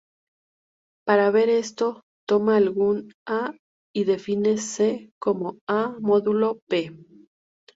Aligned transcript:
Para 1.05 1.29
ver 1.29 1.47
esto, 1.49 2.01
toma 2.27 2.55
algún 2.57 3.13
"a 3.27 3.53
y 3.93 4.05
define 4.05 4.57
c" 4.57 5.11
como 5.19 5.59
"a" 5.67 5.95
modulo 5.99 6.57
"p". 6.67 6.97